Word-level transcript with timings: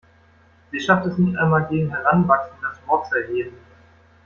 Sie 0.71 0.79
schafft 0.79 1.05
es 1.05 1.19
nicht 1.19 1.37
einmal, 1.37 1.67
gegen 1.67 1.91
Heranwachsende 1.91 2.59
das 2.67 2.87
Wort 2.87 3.05
zu 3.05 3.17
erheben. 3.21 3.55